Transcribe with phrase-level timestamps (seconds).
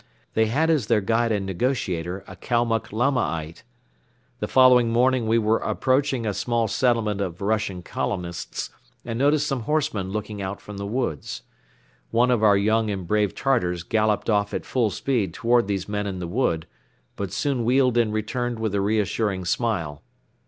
[0.33, 3.61] They had as their guide and negotiator a Kalmuck Lamaite.
[4.39, 8.71] The following morning we were approaching a small settlement of Russian colonists
[9.05, 11.43] and noticed some horsemen looking out from the woods.
[12.09, 16.07] One of our young and brave Tartars galloped off at full speed toward these men
[16.07, 16.65] in the wood
[17.15, 20.01] but soon wheeled and returned with a reassuring smile.